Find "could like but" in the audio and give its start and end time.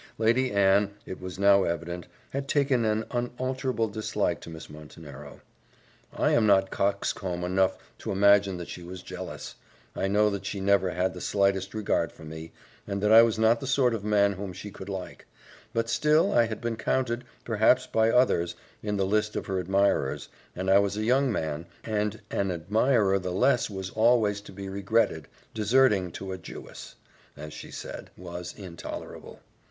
14.71-15.87